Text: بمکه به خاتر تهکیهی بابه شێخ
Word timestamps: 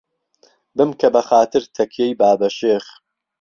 بمکه 0.77 1.07
به 1.13 1.21
خاتر 1.27 1.61
تهکیهی 1.77 2.13
بابه 2.21 2.49
شێخ 2.57 2.85